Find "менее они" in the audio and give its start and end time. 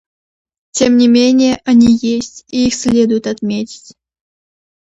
1.07-1.95